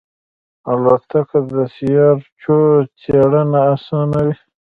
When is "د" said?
1.53-1.53